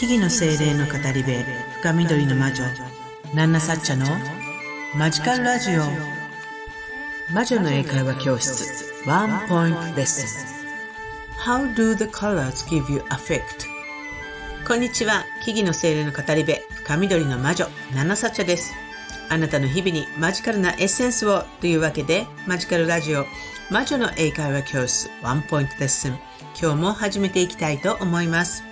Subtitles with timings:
[0.00, 1.30] 木々の精霊の語り部
[1.82, 2.64] 深緑の魔女
[3.34, 4.06] ナンナサッチャの
[4.96, 5.82] マジカルラジオ。
[7.34, 11.44] 魔女の英会話教室ワンポイントレッスン。
[11.44, 13.42] How do the colors give you effect?
[14.66, 18.72] こんにちは木々の精霊の語り部深緑の魔女ナンナサッチャです。
[19.28, 23.26] あなたの日々にマジカルなエッセンスをというわけでマジカルラジオ
[23.70, 26.18] 魔女の英会話教室ワンポイントレッスン。
[26.58, 28.69] 今日も始めていきたいと思います。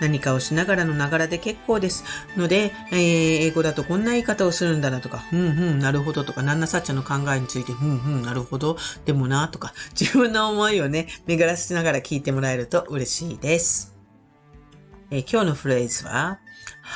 [0.00, 2.04] 何かをしながらのながらで結構です。
[2.36, 13.94] ので、えー、英語だとこんな言い方をするんだなとか、ふんふん、なるほどとか、なんなさっちゃの考えについて、ふんふん、なるほど、でもな、とか、 自分の思いをね、巡らせながら聞いてもらえると嬉しいです。
[15.10, 16.38] えー、今日のフレーズは、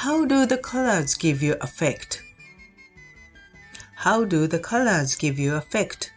[0.03, 6.13] How do the colors give you effect?How do the colors give you effect?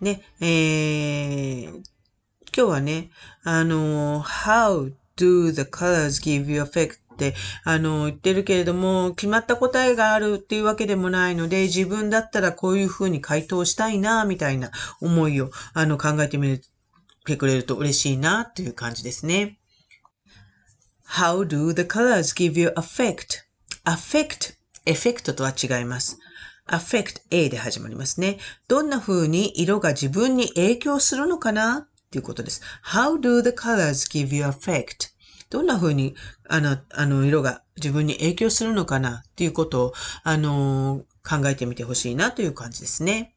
[0.00, 1.82] ね、えー、
[2.56, 3.10] 今日はね、
[3.44, 16.60] あの、how do the colors give you effect って、あの、言ってるけれども、決まった答えがあるっていうわけでもないので、自分だったらこういうふうに回答したいな、みたいな思いを、あの、考えてみ
[17.26, 19.58] てくれると嬉しいな、っていう感じですね。
[21.06, 23.44] How do the colors give you effect?
[23.84, 24.54] affect,
[24.86, 26.18] エフェクトとは違います。
[26.68, 28.38] affect A で始まりますね。
[28.68, 32.60] どんな風に色が自分に影響するのかなっていうことです。
[32.84, 35.10] How do the colors give you effect?
[35.48, 36.16] どんな風に、
[36.48, 39.92] あの、あの、色が自分に影響するのかなっていうことを、
[40.24, 43.36] あの、考えてみてほしいなという感じですね。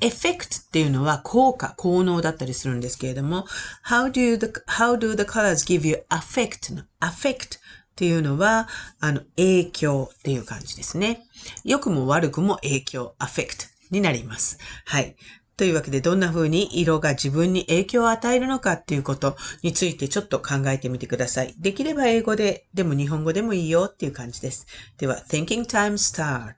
[0.00, 3.44] エフェクトっていうのは効果、効能だったりするんですけれども、
[3.86, 6.74] how do the, how do the colors give you effect?
[6.74, 7.60] の effect っ
[7.94, 8.68] ていうのは、
[9.00, 11.26] あの、影響っていう感じですね。
[11.62, 14.58] 良くも悪くも影響、effect になります。
[14.86, 15.14] はい。
[15.58, 21.54] というわけで、どんな風に色が自分に影響を与えるのかっていうことについてちょっと考えてみてください。
[21.58, 24.68] できれば英語で、でも日本語でもいいよっていう感じです。
[24.98, 26.54] では、Thinking Time Start!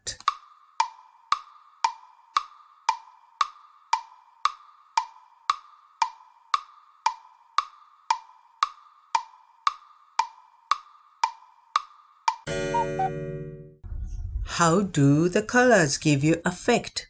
[14.45, 17.10] How do the colors give you effect?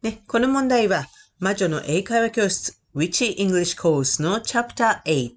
[0.00, 1.06] ね、この問題は、
[1.40, 5.32] 魔女の英会話教室 Witchy English Course の Chapter 8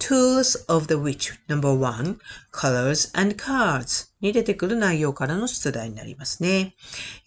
[0.00, 2.18] Tools of the Witch No.1
[2.52, 6.74] Colors and Cards に出てくる内容からの出題になりますね。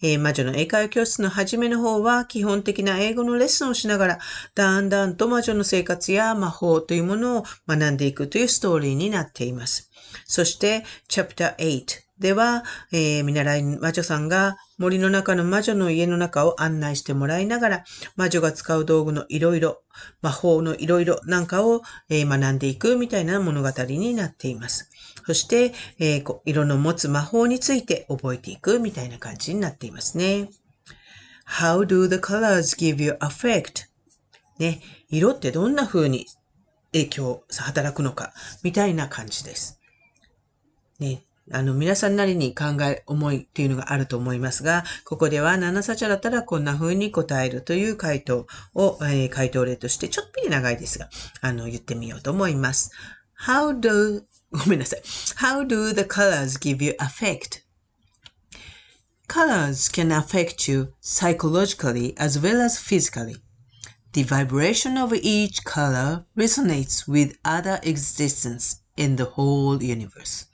[0.02, 4.18] えー、魔女の英会話教室の初めの方は基本的な英語のレッスンをしながら
[4.54, 9.90] だんだんと魔女の生活や魔法というものを学んでいくというストーリーになっています。
[10.26, 17.84] そして Chapter 8では、えー、見習い魔女さんが森の中の魔女の家の中を案内してもらいながら、
[18.16, 19.82] 魔女が使う道具のいろいろ、
[20.22, 24.90] 魔法のいろいろなんかを、えー、学んでいくみたいな物語になっています。
[25.26, 30.48] そして、えー、色の持つ魔法について覚えていくみたいな感じになっていますね。
[31.46, 33.86] How do the colors give you effect?
[34.58, 36.26] ね、色ってどんな風に
[36.92, 38.32] 影響、働くのか
[38.62, 39.80] みたいな感じです。
[40.98, 51.08] ね、あの、皆さんなりに考え、思いっていうのがあると思いますが、ここでは7サチャだったらこんな風に答えるという回答を、えー、回答例としてちょっぴり長いですが、
[51.40, 52.90] あの、言ってみようと思います。
[53.46, 55.00] How do, ごめんなさい。
[55.00, 57.62] How do the colors give you effect?
[59.28, 63.36] Colors can affect you psychologically as well as physically.
[64.12, 70.46] The vibration of each color resonates with other existence in the whole universe.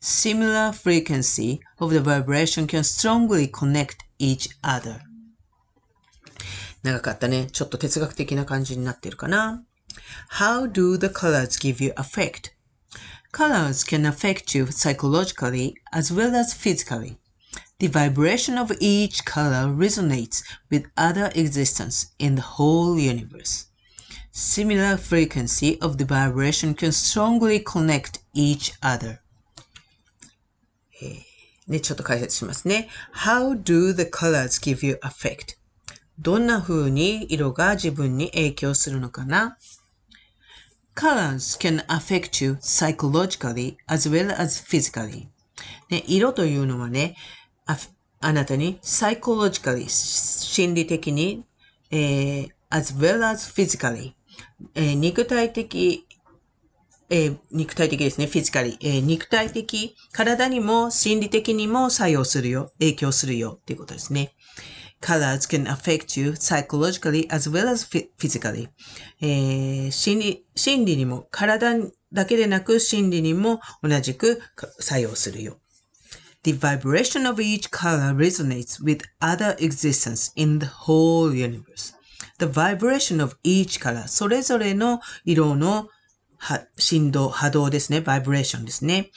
[0.00, 5.00] similar frequency of the vibration can strongly connect each other.
[6.82, 7.48] 長かったね。
[7.50, 9.64] ちょっと哲学的な感じになってるかな。
[10.38, 12.52] How do the colors give you effect?
[13.32, 17.16] Colors can affect you psychologically as well as physically.
[17.78, 23.66] The vibration of each color resonates with other existence in the whole universe.
[24.30, 29.20] Similar frequency of the vibration can strongly connect each other.
[31.01, 31.19] えー、
[31.67, 32.89] ね、ちょっと解説しますね。
[33.13, 35.57] How do the colors give you effect?
[36.19, 39.57] どんな風に色が自分に影響するのかな
[40.95, 45.27] ?Colors can affect you psychologically as well as physically.
[45.89, 47.15] ね、色というのはね、
[47.65, 47.77] あ
[48.21, 51.45] あなたに psychologically 心理的に、
[51.91, 54.13] えー、as well as physically、
[54.75, 56.05] えー、肉体的
[57.09, 64.33] えー、肉体的ですね、フィジカリ、えー、肉体的、体にも心理的にも作用するよ、影響するよっていうことですね。
[65.01, 68.69] colors can affect you psychologically as well as physically.
[69.21, 71.77] えー、心理、心理にも体
[72.11, 74.41] だけでなく心理にも同じく
[74.79, 75.57] 作用するよ。
[76.43, 81.93] The vibration of each color resonates with other existence in the whole universe.
[82.39, 85.89] The vibration of each color それぞれの色の
[86.77, 87.99] 振動、波動ですね。
[87.99, 89.11] vibration ですね。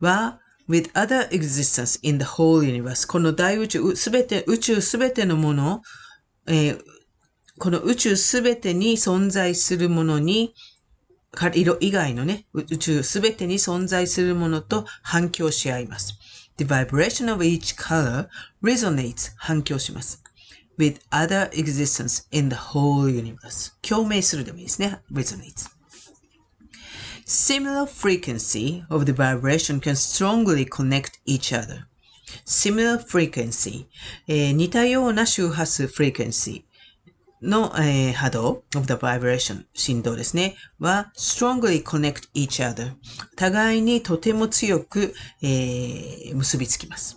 [0.00, 5.82] は with other existence in the whole universe この大宇宙、すべて、宇宙すべてのもの、
[6.46, 6.82] えー、
[7.58, 10.54] この宇宙すべてに存在するものに
[11.54, 16.14] 色以外のね、宇宙すべてに存在するものと反響し合います。
[16.58, 18.28] The vibration of each color
[18.62, 20.22] resonates 反響します。
[20.78, 25.00] with other existence in the whole universe 共鳴するでもいいですね。
[25.12, 25.81] resonates
[27.24, 31.86] Similar frequency of the vibration can strongly connect each other.
[32.44, 33.86] Similar frequency、
[34.26, 36.64] えー、似たような周波数 frequency
[37.42, 40.56] の、えー、波動 of the vibration 振動ですね。
[40.78, 42.94] は strongly connect each other
[43.36, 47.16] 互いにとても強く、えー、結びつきます。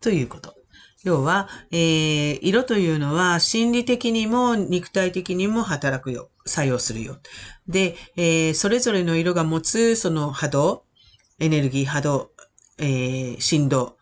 [0.00, 0.59] ということ。
[1.02, 6.28] 要は、えー、色というのは心理的にも肉体的にも働くよ。
[6.46, 7.18] 作用するよ。
[7.68, 10.84] で、えー、それぞれの色が持つその波動、
[11.38, 12.30] エネルギー波動、
[12.78, 13.96] えー、振動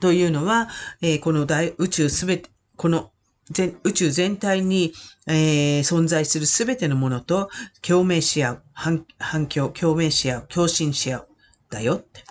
[0.00, 0.68] というのは、
[1.00, 3.10] えー、この大宇宙すべて、この
[3.50, 4.92] 全宇宙全体に、
[5.26, 7.48] えー、存在するすべてのものと
[7.80, 8.62] 共鳴し合う。
[8.72, 10.46] 反反響、共鳴し合う。
[10.48, 11.28] 共振し合う。
[11.70, 12.22] だよって。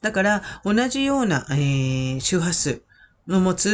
[0.00, 2.82] だから、同じような、えー、周波数
[3.26, 3.70] の持つ、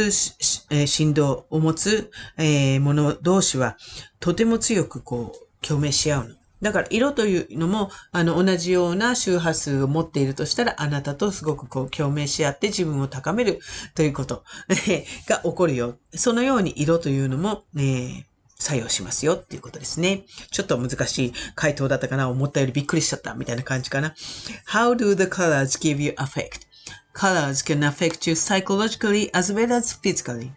[0.69, 3.77] えー、振動を持つ、えー、もの同士は、
[4.19, 6.35] とても強くこう、共鳴し合うの。
[6.61, 13.59] だから色というのも、あの、同じような周波数を持っているとしたら、あなたとすごくこう、共鳴し合って自分を高める
[13.93, 14.43] ということ
[15.27, 15.97] が起こるよ。
[16.15, 18.23] そのように色というのも、えー、
[18.59, 20.25] 作用しますよっていうことですね。
[20.51, 24.15] ちょっと難しい回答だったかな思ったよりびっくりしちゃったみたいな感じかな。
[24.67, 26.66] How do the colors give you effect?
[27.16, 30.52] Colors can affect you psychologically as well as physically.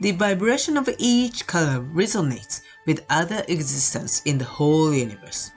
[0.00, 5.50] The vibration of each color resonates with other existence in the whole universe.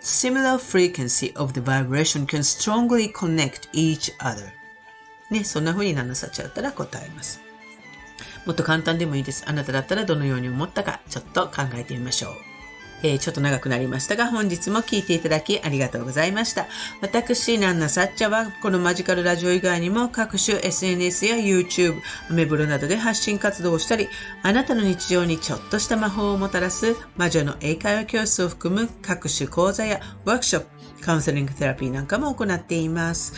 [0.00, 4.52] Similar frequency of the vibration can strongly connect each other.
[5.30, 7.40] ね、そんな風になさっちゃったら答えます。
[8.44, 9.44] もっと簡単でもいいです。
[9.46, 12.49] あなただったらどのように思ったか、ちょっと考えてみましょう。
[13.01, 16.67] ちょっと長くなりましたが、本日も聞いていただきありがとうございました。
[17.01, 21.99] 私、ナンナサッチャは、このマジカルラジオ以外にも各種 SNS や YouTube、
[22.29, 24.07] アメブロなどで発信活動をしたり、
[24.43, 30.67] あなたの日常にちょっとした魔法をもたらす魔女の英会話教室を含む各種講座やワークショップ、
[31.01, 33.33] カウンセリングテラピーなんかも行っています。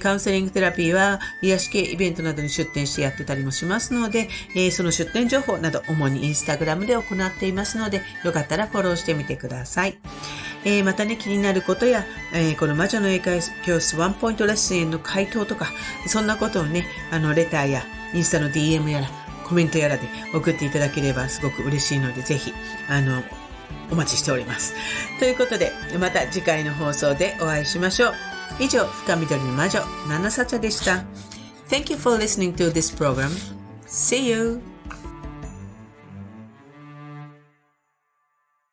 [0.00, 4.28] カウンセリングテラピーは癒し系イベントなどに出店してやってたりもしますので、
[4.70, 9.98] その出店情報など主にインスタグラムで行っていますので、よかったらフォローしてしてみてください。
[10.64, 15.66] えー、またね、気になることや、えー、この魔女の英会教室ワンポイントレッスンへの回答とか、
[16.06, 17.82] そんなことをね、あの、レターや
[18.12, 19.08] インスタの DM やら、
[19.44, 20.02] コメントやらで
[20.34, 22.52] 送っていただければすごく嬉しいので、ぜひ、
[22.88, 23.22] あの、
[23.90, 24.74] お待ちしております。
[25.18, 28.14] ということで、また次回の放送でお会いしましょう。
[28.60, 31.04] 以上、深緑の魔女、ナナサチャでした。
[31.70, 33.30] Thank you for listening to this program.
[33.86, 34.67] See you!